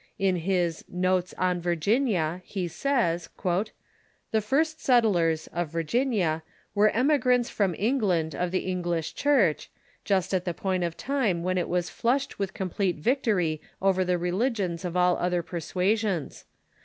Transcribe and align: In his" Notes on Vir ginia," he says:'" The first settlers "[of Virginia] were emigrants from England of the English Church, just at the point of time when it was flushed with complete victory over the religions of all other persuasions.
In 0.17 0.37
his" 0.37 0.83
Notes 1.07 1.31
on 1.37 1.61
Vir 1.61 1.75
ginia," 1.75 2.41
he 2.43 2.67
says:'" 2.67 3.29
The 4.31 4.41
first 4.41 4.81
settlers 4.83 5.45
"[of 5.53 5.69
Virginia] 5.69 6.41
were 6.73 6.89
emigrants 6.89 7.51
from 7.51 7.75
England 7.77 8.33
of 8.33 8.49
the 8.49 8.65
English 8.65 9.13
Church, 9.13 9.69
just 10.03 10.33
at 10.33 10.43
the 10.43 10.55
point 10.55 10.83
of 10.83 10.97
time 10.97 11.43
when 11.43 11.59
it 11.59 11.69
was 11.69 11.91
flushed 11.91 12.39
with 12.39 12.55
complete 12.55 12.95
victory 12.97 13.61
over 13.79 14.03
the 14.03 14.17
religions 14.17 14.83
of 14.83 14.97
all 14.97 15.17
other 15.17 15.43
persuasions. 15.43 16.45